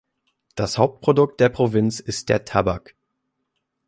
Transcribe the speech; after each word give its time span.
Das 0.55 0.79
Hauptprodukt 0.79 1.39
der 1.39 1.49
Provinz 1.49 1.99
ist 1.99 2.29
der 2.29 2.43
Tabak. 2.43 2.95